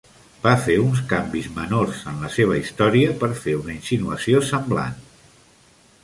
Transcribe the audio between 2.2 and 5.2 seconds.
la seva història per fer una insinuació semblant.